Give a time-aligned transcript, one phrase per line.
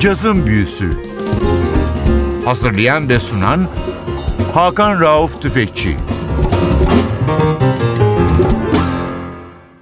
[0.00, 0.90] Cazın Büyüsü
[2.44, 3.68] Hazırlayan ve sunan
[4.54, 5.96] Hakan Rauf Tüfekçi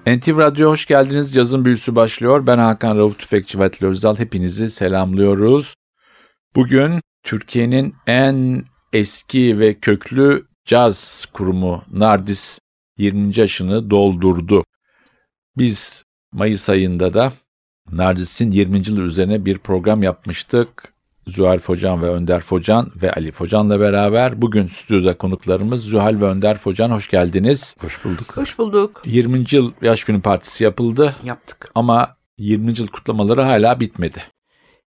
[0.06, 1.34] NTV Radyo hoş geldiniz.
[1.34, 2.46] Cazın Büyüsü başlıyor.
[2.46, 4.16] Ben Hakan Rauf Tüfekçi ve Özal.
[4.16, 5.74] Hepinizi selamlıyoruz.
[6.56, 12.58] Bugün Türkiye'nin en eski ve köklü caz kurumu Nardis
[12.96, 13.40] 20.
[13.40, 14.64] yaşını doldurdu.
[15.56, 17.32] Biz Mayıs ayında da
[17.92, 18.82] Nardis'in 20.
[18.88, 20.92] yılı üzerine bir program yapmıştık.
[21.26, 26.58] Zühal Focan ve Önder Focan ve Ali Focan'la beraber bugün stüdyoda konuklarımız Zühal ve Önder
[26.58, 27.76] Focan hoş geldiniz.
[27.80, 28.36] Hoş bulduk.
[28.36, 29.02] Hoş bulduk.
[29.04, 29.44] 20.
[29.50, 31.70] yıl yaş günü partisi yapıldı Yaptık.
[31.74, 32.78] ama 20.
[32.78, 34.22] yıl kutlamaları hala bitmedi.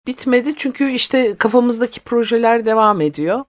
[0.07, 3.45] Bitmedi çünkü işte kafamızdaki projeler devam ediyor.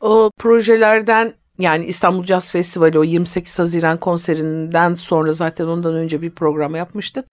[0.00, 6.30] O projelerden yani İstanbul Jazz Festivali o 28 Haziran konserinden sonra zaten ondan önce bir
[6.30, 7.24] program yapmıştık.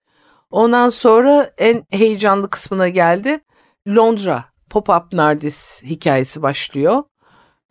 [0.56, 3.40] Ondan sonra en heyecanlı kısmına geldi.
[3.88, 7.02] Londra Pop-Up Nardis hikayesi başlıyor.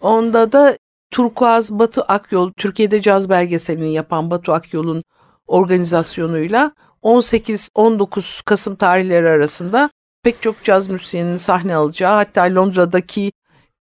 [0.01, 0.77] Onda da
[1.11, 5.03] Turkuaz Batu Akyol, Türkiye'de caz belgeselini yapan Batu Akyol'un
[5.47, 6.71] organizasyonuyla
[7.03, 9.89] 18-19 Kasım tarihleri arasında
[10.23, 13.31] pek çok caz müzisyeninin sahne alacağı hatta Londra'daki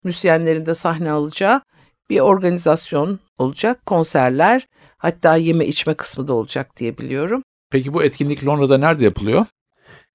[0.04, 1.62] müzisyenlerin de sahne alacağı
[2.10, 3.86] bir organizasyon olacak.
[3.86, 7.44] Konserler hatta yeme içme kısmı da olacak diye biliyorum.
[7.72, 9.46] Peki bu etkinlik Londra'da nerede yapılıyor?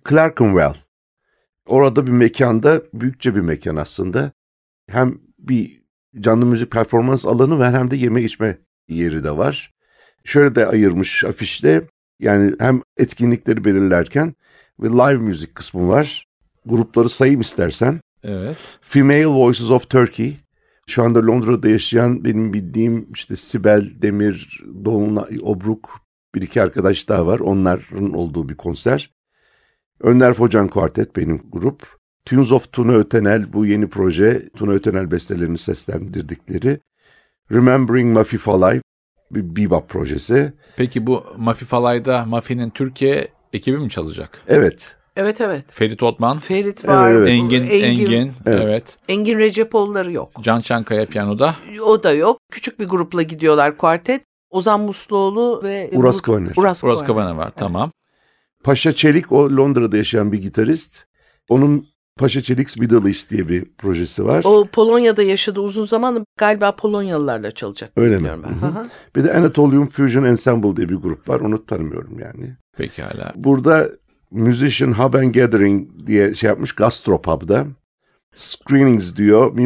[0.08, 0.74] Clerkenwell.
[1.66, 4.32] Orada bir mekanda, büyükçe bir mekan aslında.
[4.90, 5.82] Hem bir
[6.20, 9.74] canlı müzik performans alanı var hem de yeme içme yeri de var.
[10.24, 11.88] Şöyle de ayırmış afişte.
[12.20, 14.34] Yani hem etkinlikleri belirlerken
[14.80, 16.26] ve live müzik kısmı var.
[16.66, 18.00] Grupları sayayım istersen.
[18.24, 18.56] Evet.
[18.80, 20.36] Female Voices of Turkey.
[20.86, 26.05] Şu anda Londra'da yaşayan benim bildiğim işte Sibel Demir, Dolunay Obruk
[26.36, 27.38] bir iki arkadaş daha var.
[27.40, 29.10] Onların olduğu bir konser.
[30.00, 31.96] Önder Focan Kuartet benim grup.
[32.24, 34.48] Tunes of Tuna Ötenel bu yeni proje.
[34.56, 36.80] Tuna Ötenel bestelerini seslendirdikleri.
[37.52, 38.80] Remembering Mafi Falay
[39.30, 40.52] bir bebop projesi.
[40.76, 44.40] Peki bu Mafi Falay'da Mafi'nin Türkiye ekibi mi çalacak?
[44.48, 44.96] Evet.
[45.16, 45.64] Evet evet.
[45.68, 47.10] Ferit Otman, Ferit var.
[47.10, 47.28] Evet, evet.
[47.28, 48.62] Engin, Engin, Engin, evet.
[48.62, 48.98] Evet.
[49.08, 50.30] Engin Recepoğulları yok.
[50.40, 51.56] Can Çankaya piyanoda.
[51.84, 52.38] O da yok.
[52.52, 54.22] Küçük bir grupla gidiyorlar kuartet.
[54.50, 56.52] Ozan Musluoğlu ve Uras Kavaner.
[56.56, 57.34] Uras, Uras Kavaner.
[57.34, 57.52] Var.
[57.56, 57.90] Tamam.
[58.64, 61.04] Paşa Çelik o Londra'da yaşayan bir gitarist.
[61.48, 61.86] Onun
[62.16, 64.44] Paşa Çelik's Middle East diye bir projesi var.
[64.44, 67.92] O Polonya'da yaşadı uzun zaman galiba Polonyalılarla çalacak.
[67.96, 68.30] Öyle mi?
[68.44, 68.66] ben.
[68.66, 68.86] Hı hı.
[69.16, 71.40] Bir de Anatolian Fusion Ensemble diye bir grup var.
[71.40, 72.56] Onu tanımıyorum yani.
[72.76, 73.32] Pekala.
[73.36, 73.88] Burada
[74.30, 77.66] Musician Hub and Gathering diye şey yapmış Gastropub'da.
[78.34, 79.56] Screenings diyor.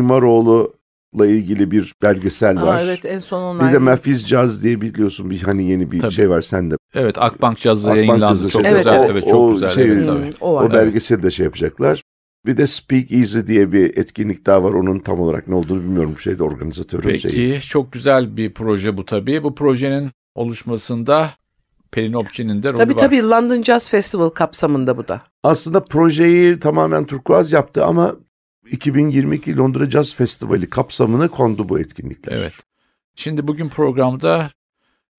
[1.13, 2.77] Mimaroğlu'la ilgili bir belgesel var.
[2.77, 3.69] Aa, evet en son onlar.
[3.69, 6.13] Bir de Memphis Jazz diye biliyorsun bir hani yeni bir Tabii.
[6.13, 6.75] şey var sende.
[6.95, 8.27] Evet Akbank Cazı Akbank yayınlandı.
[8.35, 8.95] Cazı Çok şey- güzel.
[8.99, 9.71] Evet, Evet, çok o güzel.
[9.71, 10.31] şey- evet, tabii.
[10.41, 10.65] o var.
[10.65, 12.03] O belgeseli de şey yapacaklar.
[12.47, 14.73] Bir de Speak Easy diye bir etkinlik daha var.
[14.73, 16.15] Onun tam olarak ne olduğunu bilmiyorum.
[16.19, 17.61] Şeyde organizatörün Peki şeyi.
[17.61, 19.43] çok güzel bir proje bu tabii.
[19.43, 21.31] Bu projenin oluşmasında
[21.93, 22.99] Pelin Opçi'nin de rolü Tabii var.
[22.99, 25.23] tabii London Jazz Festival kapsamında bu da.
[25.43, 28.17] Aslında projeyi tamamen turkuaz yaptı ama
[28.73, 32.37] 2022 Londra Jazz Festivali kapsamına kondu bu etkinlikler.
[32.37, 32.53] Evet.
[33.15, 34.51] Şimdi bugün programda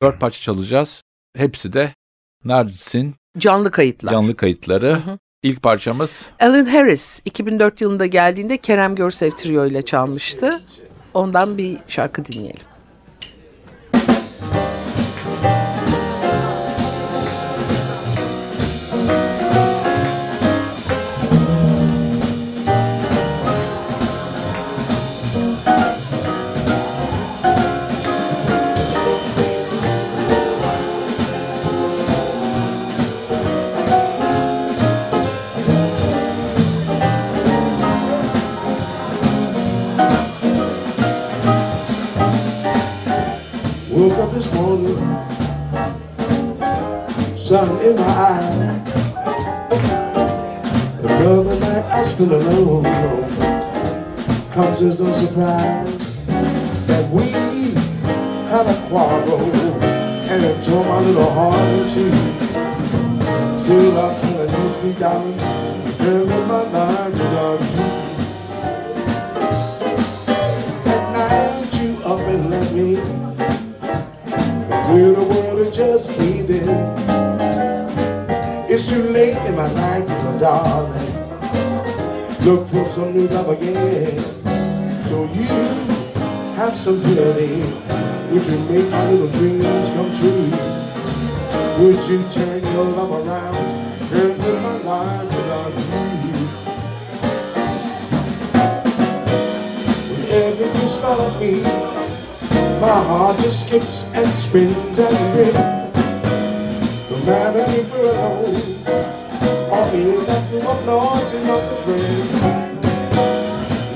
[0.01, 1.03] dört parça çalacağız.
[1.35, 1.93] Hepsi de
[2.45, 4.11] Nardis'in Canlı kayıtlar.
[4.11, 4.87] canlı kayıtları.
[4.91, 5.17] Hı hı.
[5.43, 10.61] İlk parçamız Alan Harris 2004 yılında geldiğinde Kerem Görsev Trio ile çalmıştı.
[11.13, 12.61] Ondan bir şarkı dinleyelim.
[70.85, 72.95] At night you up and left me.
[74.85, 76.67] Through the world and just leaving.
[78.69, 81.11] It's too late in my life, my darling.
[82.45, 84.19] Look for some new love again.
[85.05, 85.45] So you
[86.55, 87.61] have some pity.
[88.31, 90.49] Would you make my little dreams come true?
[91.83, 95.40] Would you turn your love around and live my life
[101.01, 101.61] Me,
[102.79, 105.55] my heart just skips and spins and rings.
[107.09, 108.55] No matter if we're alone
[109.71, 112.29] or in that room of noise and not the friend.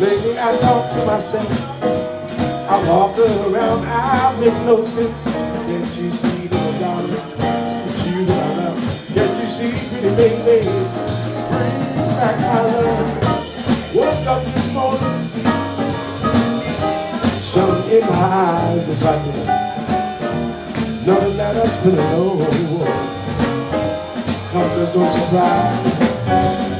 [0.01, 1.47] Lately I talk to myself.
[2.67, 5.23] I walk around, I make no sense.
[5.25, 7.21] Can't you see that darling?
[7.87, 8.77] It's you that.
[9.13, 10.65] Can't you see, pretty baby?
[11.51, 13.24] Bring back my love.
[18.15, 19.45] Eyes is like it.
[21.05, 22.45] Knowing that I spent alone.
[24.51, 25.83] Comes as no surprise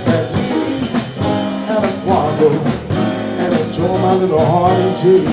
[0.08, 0.88] that we
[1.68, 2.54] had a quarrel
[3.42, 5.26] and it tore my little heart in two.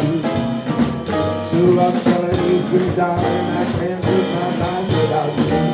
[1.40, 5.71] So I'm telling you, sweet darling, I can't live my life without you.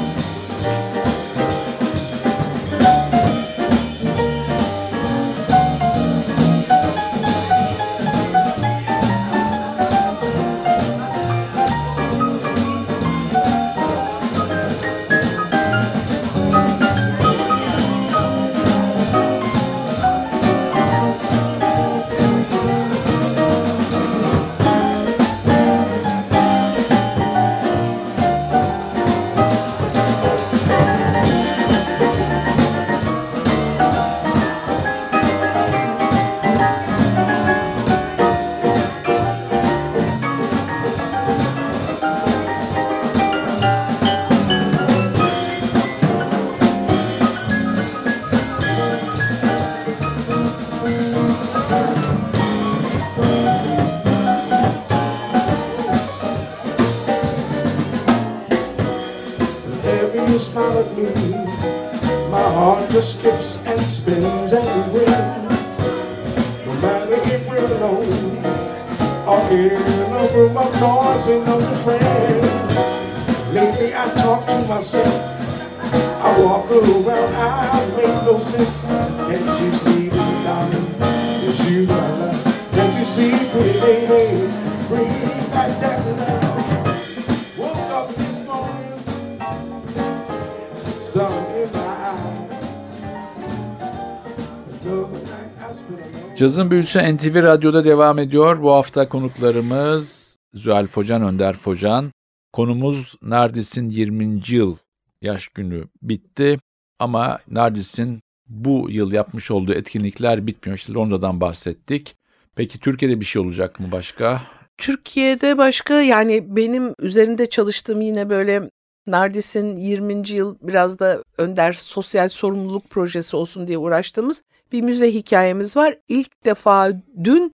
[96.39, 98.63] Cazın Büyüsü NTV Radyo'da devam ediyor.
[98.63, 102.13] Bu hafta konuklarımız Zühal Focan, Önder Focan.
[102.53, 104.41] Konumuz Nardis'in 20.
[104.49, 104.77] yıl
[105.23, 106.59] yaş günü bitti.
[106.99, 110.79] Ama Nardis'in bu yıl yapmış olduğu etkinlikler bitmiyor.
[110.79, 112.17] İşte Londra'dan bahsettik.
[112.57, 114.43] Peki Türkiye'de bir şey olacak mı başka?
[114.79, 118.71] Türkiye'de başka yani benim üzerinde çalıştığım yine böyle
[119.11, 120.31] Nardis'in 20.
[120.31, 125.99] yıl biraz da Önder Sosyal Sorumluluk Projesi olsun diye uğraştığımız bir müze hikayemiz var.
[126.09, 126.93] İlk defa
[127.25, 127.53] dün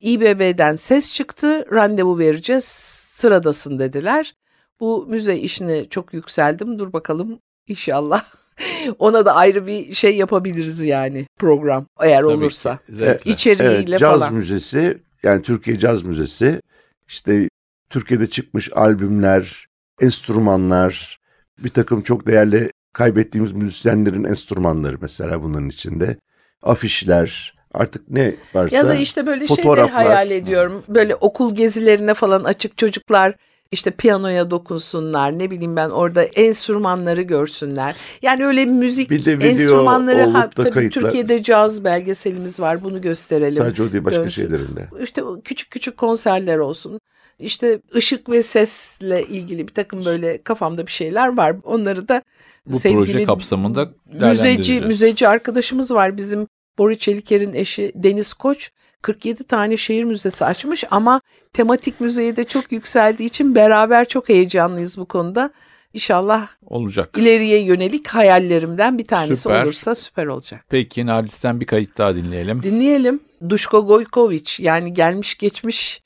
[0.00, 2.64] İBB'den ses çıktı, randevu vereceğiz,
[3.10, 4.34] sıradasın dediler.
[4.80, 6.78] Bu müze işine çok yükseldim.
[6.78, 7.38] Dur bakalım
[7.68, 8.24] inşallah.
[8.98, 12.78] Ona da ayrı bir şey yapabiliriz yani program eğer Tabii olursa.
[12.86, 13.30] ki.
[13.30, 14.34] İçeriğiyle Evet, caz falan.
[14.34, 16.60] müzesi yani Türkiye Caz Müzesi
[17.08, 17.48] işte
[17.90, 19.65] Türkiye'de çıkmış albümler,
[20.00, 21.18] enstrümanlar,
[21.58, 26.16] bir takım çok değerli kaybettiğimiz müzisyenlerin enstrümanları mesela bunların içinde.
[26.62, 28.76] Afişler, artık ne varsa.
[28.76, 30.06] Ya da işte böyle şey fotoğraflar.
[30.06, 30.82] hayal ediyorum.
[30.88, 33.34] Böyle okul gezilerine falan açık çocuklar
[33.70, 35.38] işte piyanoya dokunsunlar.
[35.38, 37.96] Ne bileyim ben orada enstrümanları görsünler.
[38.22, 41.02] Yani öyle müzik Bir de video enstrümanları ha, tabii kayıtlar.
[41.02, 42.84] Türkiye'de caz belgeselimiz var.
[42.84, 43.62] Bunu gösterelim.
[43.62, 44.42] Sadece o değil başka dönsün.
[44.42, 44.88] şeylerinde.
[45.02, 47.00] İşte küçük küçük konserler olsun.
[47.38, 51.56] İşte ışık ve sesle ilgili bir takım böyle kafamda bir şeyler var.
[51.64, 52.22] Onları da
[52.66, 56.46] Bu sevgili proje kapsamında müzeci müzeci arkadaşımız var bizim
[56.78, 58.70] Bori Çeliker'in eşi Deniz Koç
[59.02, 61.20] 47 tane şehir müzesi açmış ama
[61.52, 65.50] tematik müzeye de çok yükseldiği için beraber çok heyecanlıyız bu konuda.
[65.94, 67.18] İnşallah olacak.
[67.18, 69.64] ileriye yönelik hayallerimden bir tanesi Süper.
[69.64, 70.64] olursa süper olacak.
[70.68, 72.62] Peki Nardis'ten bir kayıt daha dinleyelim.
[72.62, 73.20] Dinleyelim.
[73.48, 76.02] Duşko Gojkovic yani gelmiş geçmiş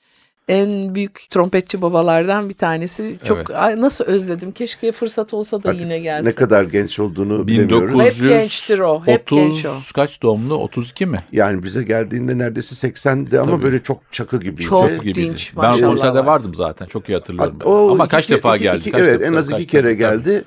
[0.50, 3.16] en büyük trompetçi babalardan bir tanesi.
[3.28, 3.50] Çok Evet.
[3.50, 4.52] Ay, nasıl özledim.
[4.52, 6.28] Keşke fırsat olsa da Artık yine gelse.
[6.30, 8.00] Ne kadar genç olduğunu bilemiyoruz.
[8.00, 9.72] Hep gençtir o, hep 30 genç o.
[9.94, 10.54] kaç doğumlu?
[10.54, 11.24] 32 mi?
[11.32, 13.62] Yani bize geldiğinde neredeyse 80'di ama Tabii.
[13.62, 14.60] böyle çok çakı gibiydi.
[14.60, 15.20] Çok Gibiydi.
[15.30, 16.24] dinç, Ben maşallah konserde var.
[16.26, 16.86] vardım zaten.
[16.86, 17.54] Çok iyi hatırlıyorum.
[17.58, 18.78] Hatta o Ama iki kaç ke- defa iki- geldi?
[18.78, 20.44] iki- kaç evet defa- en az iki kere defa- geldi.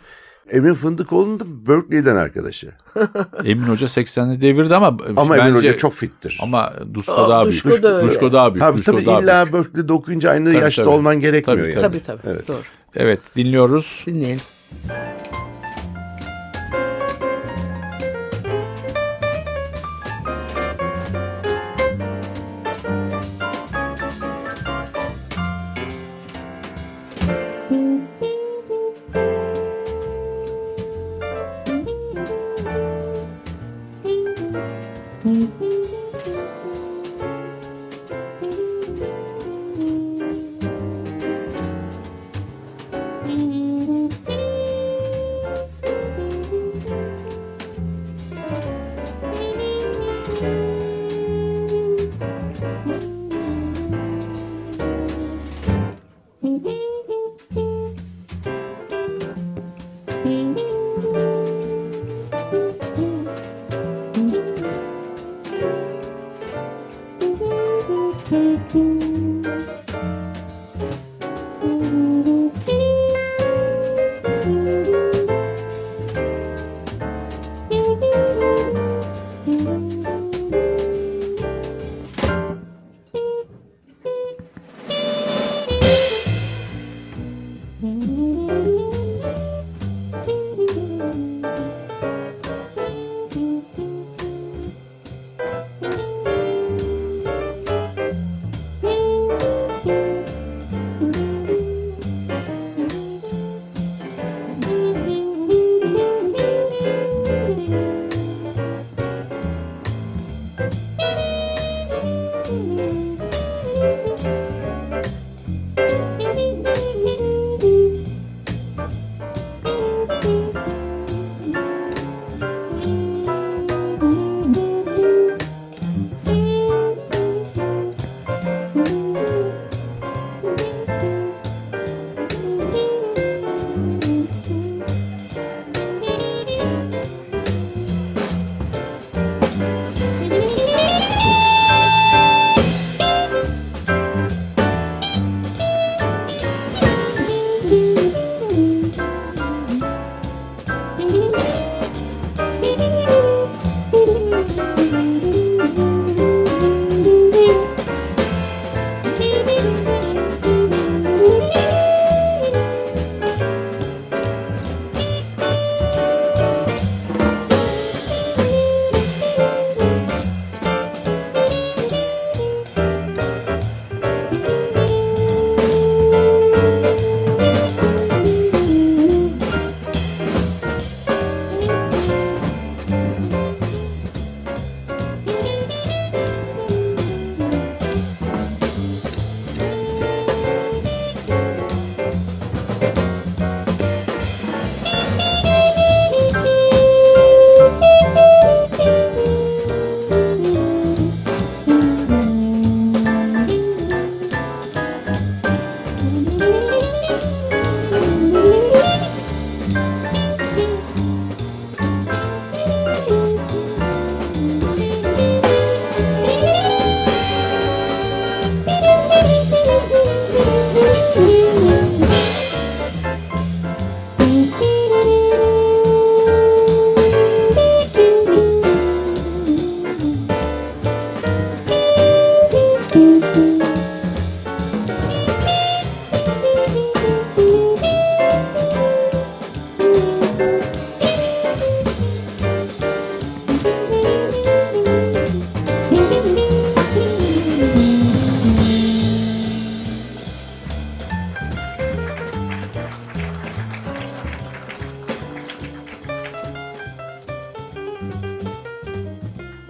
[0.52, 2.72] Emin Fındıkoğlu'nun da Berkeley'den arkadaşı.
[3.46, 6.40] Emin Hoca 80'li devirdi ama Ama bence, Emin Hoca çok fittir.
[6.42, 7.66] ama Dusko Aa, daha büyük.
[7.66, 8.04] Dusko da.
[8.04, 8.66] Dusko daha büyük.
[8.66, 9.54] Tabii Dusko tabii daha illa büyük.
[9.66, 10.94] Berkeley'de okuyunca aynı Tabii, yaşta tabii.
[10.96, 11.82] olman gerekmiyor Tabii, yani.
[11.82, 12.22] Tabii tabii.
[12.34, 12.48] Evet.
[12.48, 12.62] Doğru.
[12.96, 14.04] Evet dinliyoruz.
[14.06, 14.42] Dinleyelim.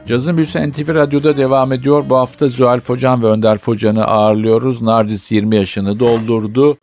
[0.07, 2.03] Cazın Büyüsü NTV Radyo'da devam ediyor.
[2.09, 4.81] Bu hafta Zuhal Focan ve Önder Focan'ı ağırlıyoruz.
[4.81, 6.77] Nardis 20 yaşını doldurdu.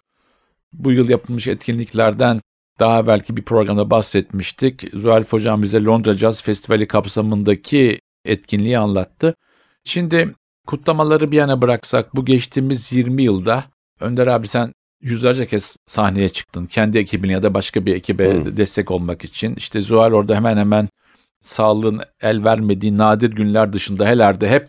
[0.73, 2.41] Bu yıl yapılmış etkinliklerden
[2.79, 4.85] daha belki bir programda bahsetmiştik.
[4.95, 9.35] Zuhal Focan bize Londra Jazz Festivali kapsamındaki etkinliği anlattı.
[9.85, 10.35] Şimdi
[10.67, 13.65] kutlamaları bir yana bıraksak bu geçtiğimiz 20 yılda
[14.01, 14.73] Önder abi sen
[15.03, 16.67] yüzlerce kez sahneye çıktın.
[16.67, 18.57] Kendi ekibine ya da başka bir ekibe Hmm.
[18.57, 19.55] destek olmak için.
[19.55, 20.89] İşte Zuhal orada hemen hemen
[21.41, 24.69] sağlığın el vermediği nadir günler dışında helerde hep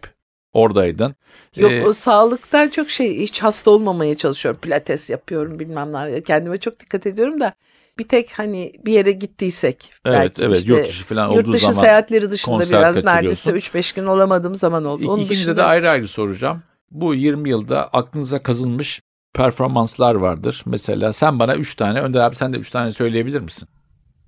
[0.53, 1.15] oradaydın.
[1.55, 4.61] Yok Ee, o sağlıktan çok şey hiç hasta olmamaya çalışıyorum.
[4.61, 6.21] Pilates yapıyorum bilmem ne.
[6.21, 7.53] Kendime çok dikkat ediyorum da
[7.99, 9.91] bir tek hani bir yere gittiysek.
[10.05, 11.81] evet belki evet işte yurt dışı falan yurt olduğu dışı zaman.
[11.81, 15.03] seyahatleri dışında biraz neredeyse 3-5 gün olamadığım zaman oldu.
[15.07, 16.63] Onun İkinci de dışında de ayrı ayrı soracağım.
[16.91, 19.01] Bu 20 yılda aklınıza kazınmış
[19.33, 20.63] performanslar vardır.
[20.65, 23.67] Mesela sen bana 3 tane, Önder abi sen de 3 tane söyleyebilir misin?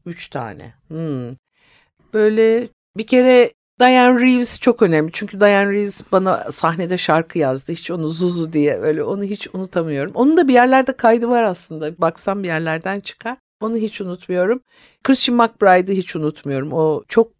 [0.05, 0.73] 3 tane.
[0.87, 1.35] Hmm.
[2.13, 2.67] Böyle
[2.97, 5.11] bir kere Diane Reeves çok önemli.
[5.13, 7.71] Çünkü Diane Reeves bana sahnede şarkı yazdı.
[7.71, 10.11] Hiç onu Zuzu diye öyle onu hiç unutamıyorum.
[10.15, 11.97] Onun da bir yerlerde kaydı var aslında.
[11.97, 13.37] Baksam bir yerlerden çıkar.
[13.61, 14.61] Onu hiç unutmuyorum.
[15.03, 16.73] Christian McBride'ı hiç unutmuyorum.
[16.73, 17.31] O çok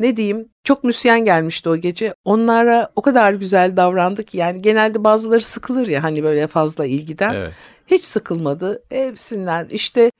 [0.00, 2.14] ne diyeyim çok müsyen gelmişti o gece.
[2.24, 7.34] Onlara o kadar güzel davrandı ki yani genelde bazıları sıkılır ya hani böyle fazla ilgiden.
[7.34, 7.56] Evet.
[7.86, 8.82] Hiç sıkılmadı.
[8.88, 10.10] Hepsinden işte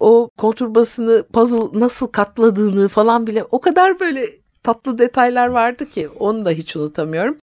[0.00, 4.30] o konturbasını puzzle nasıl katladığını falan bile o kadar böyle
[4.62, 7.36] tatlı detaylar vardı ki onu da hiç unutamıyorum.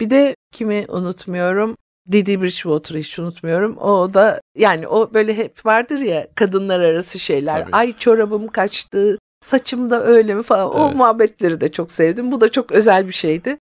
[0.00, 1.76] Bir de kimi unutmuyorum?
[2.10, 3.76] Didi Bridgewater'ı hiç unutmuyorum.
[3.78, 7.64] O da yani o böyle hep vardır ya kadınlar arası şeyler.
[7.64, 7.72] Tabii.
[7.76, 10.74] Ay çorabım kaçtı, saçım da öyle mi falan.
[10.74, 10.96] O Evet.
[10.96, 12.32] muhabbetleri de çok sevdim.
[12.32, 13.58] Bu da çok özel bir şeydi.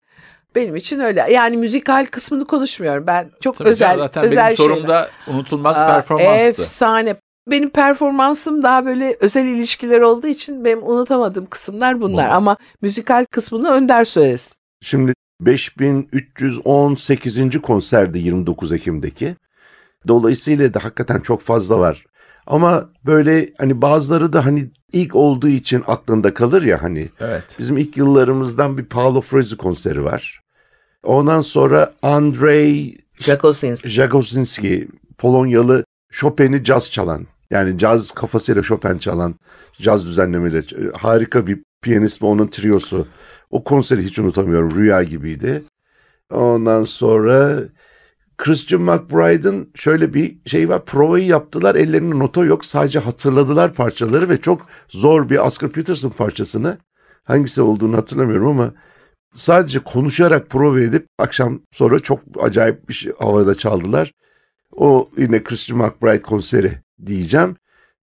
[0.55, 1.26] Benim için öyle.
[1.33, 3.07] Yani müzikal kısmını konuşmuyorum.
[3.07, 4.75] Ben çok Tabii özel canım, zaten özel benim şeyler.
[4.75, 6.45] sorum da unutulmaz Aa, performanstı.
[6.45, 7.16] Efsane.
[7.50, 12.31] Benim performansım daha böyle özel ilişkiler olduğu için benim unutamadığım kısımlar bunlar.
[12.31, 12.35] Bu.
[12.35, 14.53] Ama müzikal kısmını Önder söylesin.
[14.83, 17.61] Şimdi 5318.
[17.62, 19.37] konserdi 29 Ekim'deki.
[20.09, 22.07] Dolayısıyla da hakikaten çok fazla var.
[22.47, 27.09] Ama böyle hani bazıları da hani ilk olduğu için aklında kalır ya hani.
[27.21, 27.45] Evet.
[27.59, 30.41] Bizim ilk yıllarımızdan bir Paolo Fresu konseri var.
[31.03, 33.87] Ondan sonra Andrei Jacosins.
[33.87, 34.88] Jagosinski,
[35.19, 37.26] Polonyalı Chopin'i caz çalan.
[37.50, 39.35] Yani caz kafasıyla Chopin çalan,
[39.73, 40.93] caz düzenlemeleri.
[40.93, 43.07] Harika bir piyanist ve onun triosu.
[43.50, 44.75] O konseri hiç unutamıyorum.
[44.75, 45.62] Rüya gibiydi.
[46.31, 47.62] Ondan sonra
[48.38, 50.85] Christian McBride'ın şöyle bir şey var.
[50.85, 51.75] Provayı yaptılar.
[51.75, 52.65] Ellerinde nota yok.
[52.65, 56.79] Sadece hatırladılar parçaları ve çok zor bir Oscar Peterson parçasını.
[57.25, 58.73] Hangisi olduğunu hatırlamıyorum ama
[59.35, 64.12] sadece konuşarak prova edip akşam sonra çok acayip bir şey havada çaldılar.
[64.73, 66.73] O yine Christian McBride konseri
[67.07, 67.57] diyeceğim.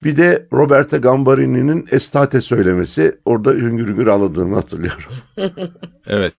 [0.05, 3.21] Bir de Roberta Gambarini'nin Estate söylemesi.
[3.25, 5.13] Orada hüngür hüngür ağladığımı hatırlıyorum.
[6.07, 6.35] Evet.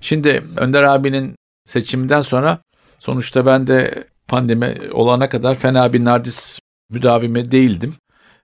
[0.00, 1.34] Şimdi Önder abinin
[1.66, 2.58] seçiminden sonra
[2.98, 6.58] sonuçta ben de pandemi olana kadar fena bir Nardis
[6.90, 7.94] müdavimi değildim.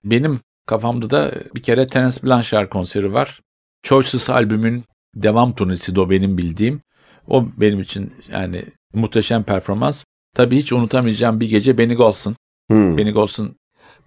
[0.04, 3.40] Benim kafamda da bir kere Terence Blanchard konseri var.
[3.82, 6.80] Choices albümün devam turnesi de o benim bildiğim.
[7.28, 8.64] O benim için yani
[8.94, 10.04] muhteşem performans.
[10.34, 12.36] Tabii hiç unutamayacağım bir gece Benny Golson.
[12.70, 12.96] Hmm.
[12.96, 13.56] Benny Golson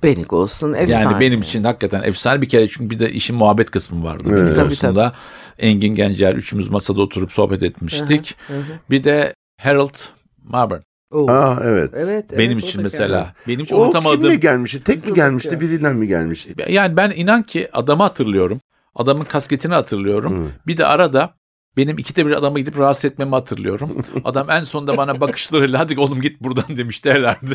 [0.04, 1.04] Benny Golson efsane.
[1.04, 4.24] yani benim için hakikaten efsane bir kere çünkü bir de işin muhabbet kısmı vardı.
[4.30, 4.39] Evet.
[4.39, 5.13] Benny Tabii, Golson'da.
[5.60, 8.36] Engin Gencer üçümüz masada oturup sohbet etmiştik.
[8.48, 8.63] Hı hı.
[8.89, 9.95] Bir de Harold
[10.43, 10.80] Marburn.
[11.12, 11.32] Oo.
[11.32, 11.91] Aa evet.
[11.93, 13.34] Evet, evet, benim o için mesela.
[13.48, 14.22] Benim için O unutamadığım.
[14.22, 14.84] kimle gelmişti?
[14.84, 15.52] Tek mi gelmişti?
[15.52, 15.78] bakıyorum.
[15.78, 16.54] Biriyle mi gelmişti?
[16.67, 18.62] Yani ben inan ki adamı hatırlıyorum.
[18.95, 20.38] Adamın kasketini hatırlıyorum.
[20.38, 20.48] Hmm.
[20.67, 21.34] Bir de arada
[21.78, 24.06] benim ikide bir adama gidip rahatsız etmemi hatırlıyorum.
[24.24, 27.54] Adam en sonunda bana bakışlarıyla hadi oğlum git buradan demişti herhalde.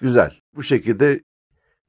[0.00, 0.32] Güzel.
[0.56, 1.20] Bu şekilde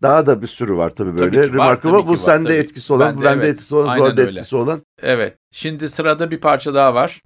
[0.02, 1.42] daha da bir sürü var tabii böyle.
[1.42, 1.98] Tabii var, Remarkable.
[1.98, 2.58] tabii bu var, sende tabii.
[2.58, 3.54] etkisi olan, Bende bu bende evet.
[3.54, 4.22] etkisi olan, Aynen öyle.
[4.22, 4.82] etkisi olan.
[5.02, 5.38] Evet.
[5.52, 7.22] Şimdi sırada bir parça daha var.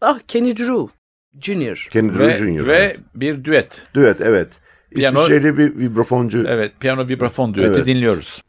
[0.00, 0.92] Ah Kenny Drew
[1.40, 1.88] Jr.
[1.90, 2.66] Kenny Drew Ve, Jr.
[2.66, 3.82] ve bir düet.
[3.94, 4.48] Düet evet.
[4.94, 6.44] Piyano- İsviçreli bir vibrafoncu.
[6.48, 6.72] Evet.
[6.80, 7.86] Piyano vibrafon düeti Evet.
[7.86, 8.42] dinliyoruz.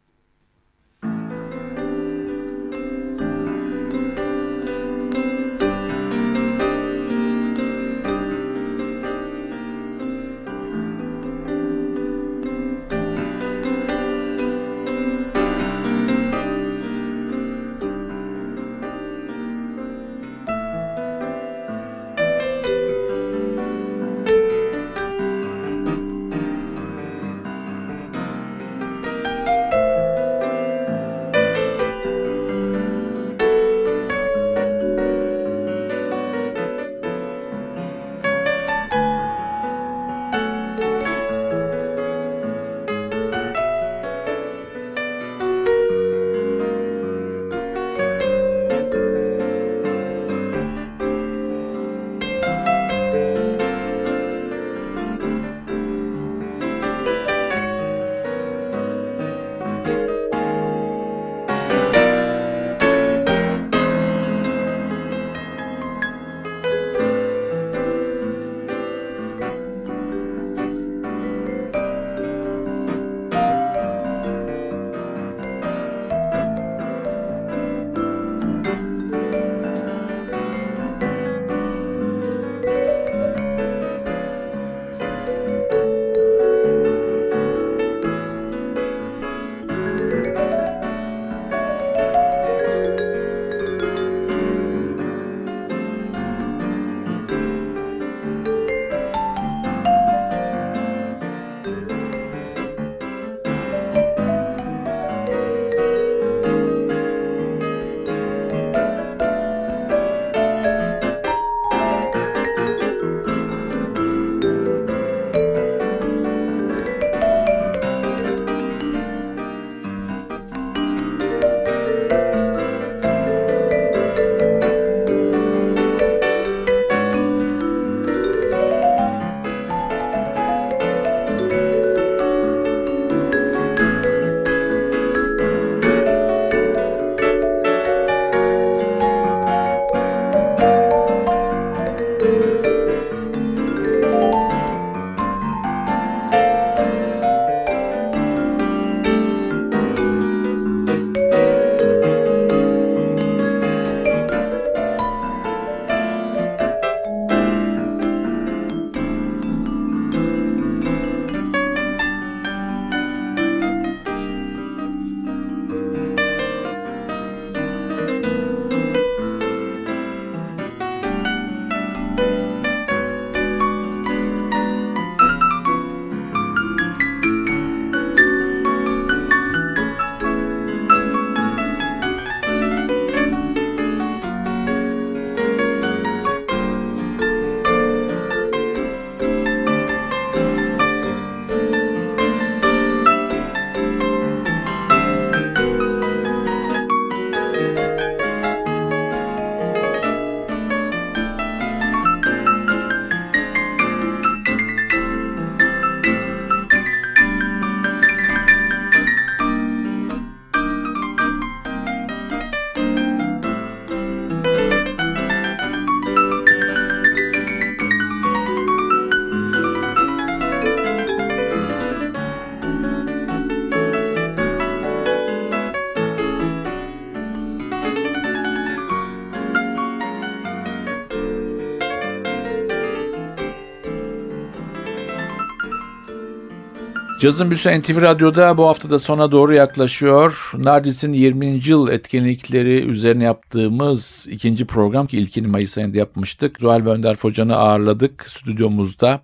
[237.24, 240.52] Cazın Büyüsü NTV Radyo'da bu hafta da sona doğru yaklaşıyor.
[240.54, 241.60] Nardis'in 20.
[241.66, 246.60] yıl etkinlikleri üzerine yaptığımız ikinci program ki ilkini Mayıs ayında yapmıştık.
[246.60, 249.22] Zuhal ve Önder Focan'ı ağırladık stüdyomuzda.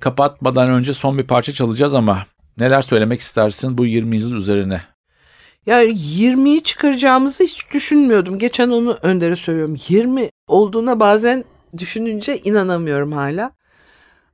[0.00, 2.26] kapatmadan önce son bir parça çalacağız ama
[2.58, 4.80] neler söylemek istersin bu 20 yıl üzerine?
[5.66, 8.38] Ya 20'yi çıkaracağımızı hiç düşünmüyordum.
[8.38, 9.76] Geçen onu Önder'e söylüyorum.
[9.88, 11.44] 20 olduğuna bazen
[11.78, 13.52] düşününce inanamıyorum hala.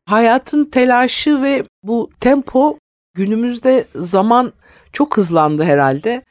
[0.05, 2.79] Hayatın telaşı ve bu tempo
[3.19, 4.53] günümüzde zaman
[4.93, 6.23] çok hızlandı herhalde.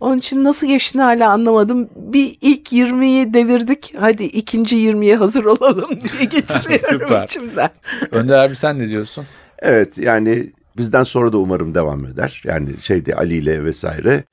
[0.00, 1.88] Onun için nasıl geçtiğini hala anlamadım.
[1.96, 3.94] Bir ilk 20'yi devirdik.
[3.98, 7.22] Hadi ikinci 20'ye hazır olalım diye geçiriyorum Süper.
[7.22, 7.70] içimden.
[8.10, 9.26] Önder abi sen ne diyorsun?
[9.58, 12.42] Evet yani bizden sonra da umarım devam eder.
[12.44, 14.24] Yani şeyde Ali ile vesaire.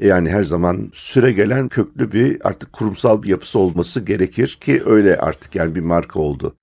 [0.00, 5.16] Yani her zaman süre gelen köklü bir artık kurumsal bir yapısı olması gerekir ki öyle
[5.16, 6.56] artık yani bir marka oldu.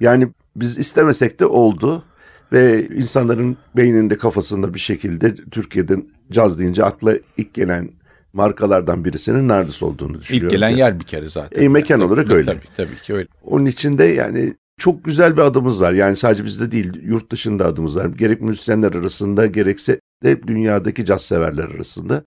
[0.00, 2.04] Yani biz istemesek de oldu
[2.52, 7.90] ve insanların beyninde kafasında bir şekilde Türkiye'den caz deyince akla ilk gelen
[8.32, 10.48] markalardan birisinin Nardis olduğunu düşünüyorum.
[10.48, 11.62] İlk gelen yer bir kere zaten.
[11.62, 12.52] E, mekan Tabii, olarak tabii, öyle.
[12.52, 13.28] Tabii, tabii ki öyle.
[13.44, 15.92] Onun içinde yani çok güzel bir adımız var.
[15.92, 18.06] Yani sadece bizde değil, yurt dışında adımız var.
[18.06, 22.24] Gerek müzisyenler arasında gerekse de dünyadaki caz severler arasında.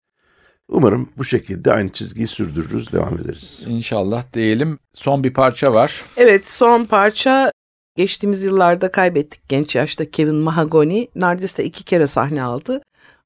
[0.70, 3.64] Umarım bu şekilde aynı çizgiyi sürdürürüz, devam ederiz.
[3.68, 4.80] İnşallah diyelim.
[4.94, 6.04] Son bir parça var.
[6.18, 7.52] Evet son parça
[7.96, 11.08] geçtiğimiz yıllarda kaybettik genç yaşta Kevin Mahagoni.
[11.16, 12.82] Nardis'te iki kere sahne aldı.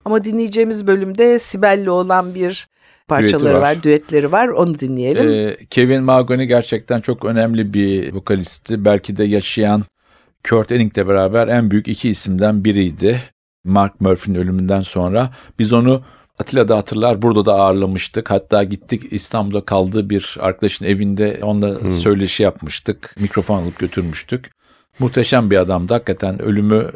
[0.05, 2.67] Ama dinleyeceğimiz bölümde Sibel'le olan bir
[3.07, 3.61] parçaları var.
[3.61, 3.83] var.
[3.83, 4.47] düetleri var.
[4.47, 5.29] Onu dinleyelim.
[5.29, 8.85] Ee, Kevin Mahogany gerçekten çok önemli bir vokalisti.
[8.85, 9.83] Belki de yaşayan
[10.49, 13.23] Kurt Enning'le beraber en büyük iki isimden biriydi.
[13.65, 15.33] Mark Murphy'nin ölümünden sonra.
[15.59, 16.03] Biz onu
[16.39, 18.31] Atilla'da hatırlar burada da ağırlamıştık.
[18.31, 23.15] Hatta gittik İstanbul'da kaldığı bir arkadaşın evinde onunla söyleşi yapmıştık.
[23.19, 24.56] Mikrofon alıp götürmüştük.
[24.99, 25.93] Muhteşem bir adamdı.
[25.93, 26.91] Hakikaten ölümü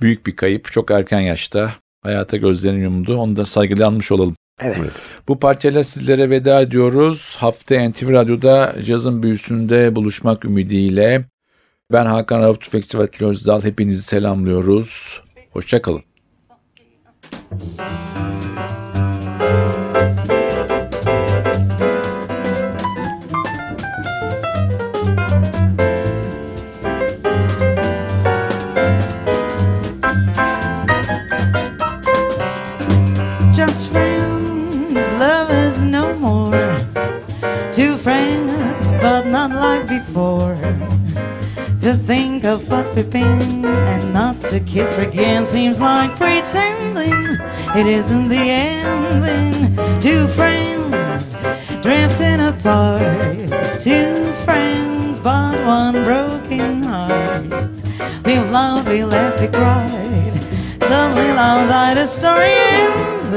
[0.00, 0.72] büyük bir kayıp.
[0.72, 1.72] Çok erken yaşta
[2.02, 3.16] hayata gözlerini yumdu.
[3.16, 4.36] Onu da saygıyla anmış olalım.
[4.60, 4.92] evet.
[5.28, 7.36] Bu parçayla sizlere veda ediyoruz.
[7.38, 11.24] Hafta NTV Radyo'da cazın büyüsünde buluşmak ümidiyle.
[11.92, 13.62] Ben Hakan Rauf Tüfekçi ve Atilla Özdal.
[13.62, 15.20] Hepinizi selamlıyoruz.
[15.52, 16.02] Hoşçakalın.
[17.50, 18.17] Just
[37.98, 40.56] friends, but not like before.
[41.80, 47.38] To think of what we've been and not to kiss again seems like pretending
[47.76, 49.76] it isn't the ending.
[50.00, 51.34] Two friends
[51.82, 53.78] drifting apart.
[53.78, 57.70] Two friends, but one broken heart.
[58.24, 60.42] We loved, we laughed, we cried.
[60.80, 63.32] Suddenly, love died, the story ends,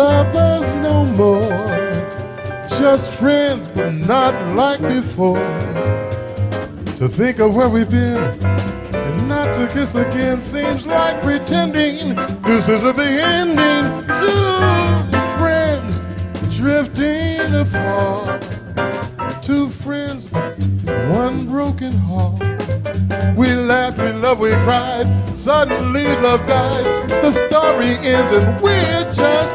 [0.00, 1.60] lovers no more.
[2.80, 5.50] Just friends, but not like before.
[7.00, 8.22] To think of where we've been
[8.94, 12.14] and not to kiss again seems like pretending
[12.48, 13.84] this isn't the ending.
[14.22, 15.92] Two friends
[16.56, 18.40] drifting apart.
[19.42, 20.30] Two friends,
[21.22, 22.40] one broken heart.
[23.36, 25.06] We laughed, we loved, we cried.
[25.34, 26.86] Suddenly love died.
[27.24, 29.54] The story ends and we're just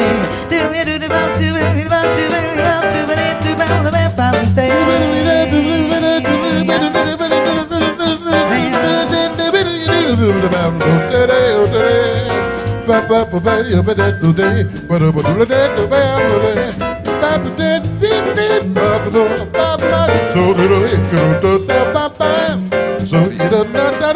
[23.11, 24.11] So you don't know that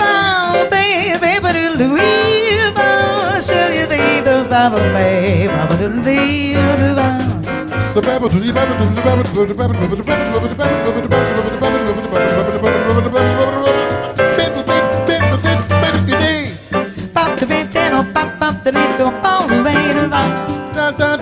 [0.00, 5.50] Oh, baby, but Louis, I'll show you the Bible, babe.
[5.50, 7.33] I'll do the Bible.
[7.94, 11.58] The Babadook, the Babadook, the Babadook, the Babadook, the Babadook, the Babadook, the Babadook, the
[11.60, 11.73] Babadook,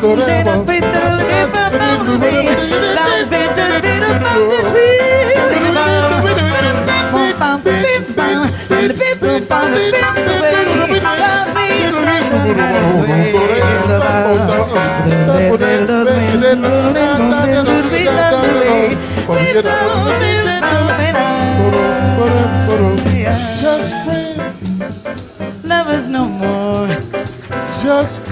[0.00, 0.84] just bit.
[23.60, 25.06] Just friends,
[25.64, 26.88] lovers no more.
[27.82, 28.23] Just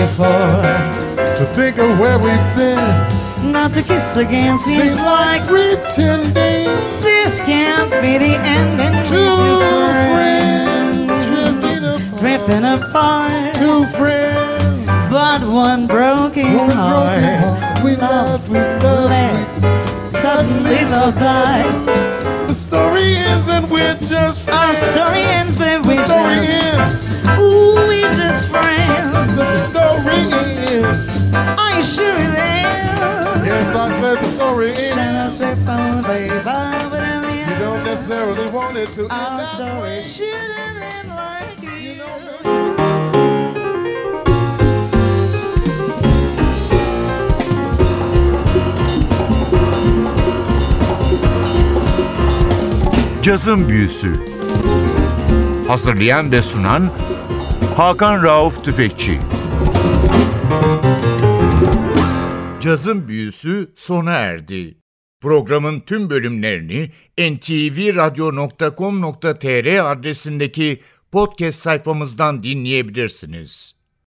[0.00, 0.64] before.
[1.38, 6.68] To think of where we've been Not to kiss again seems seems like like pretending.
[7.02, 8.94] this can't be the ending.
[9.04, 9.36] Two
[10.08, 12.20] friends drifting apart.
[12.20, 17.20] drifting apart, Two friends, but one broken one broken heart.
[17.24, 17.84] heart.
[17.84, 21.74] We loved, we loved, Suddenly love died.
[22.48, 24.78] The story ends and we're just Our friends.
[24.92, 27.40] story ends, but The we story just ends.
[27.40, 28.79] ooh, we just friends.
[34.10, 36.18] The story in the
[37.48, 40.02] You don't necessarily want it to end that way.
[40.02, 41.94] shouldn't end like You you.
[41.94, 42.70] know that.
[53.22, 54.12] Cazın Büyüsü
[55.68, 56.90] Hazırlayan ve sunan
[57.76, 59.18] Hakan Rauf Tüfekçi
[62.60, 64.78] Cazın Büyüsü sona erdi.
[65.20, 70.80] Programın tüm bölümlerini ntvradio.com.tr adresindeki
[71.12, 73.79] podcast sayfamızdan dinleyebilirsiniz.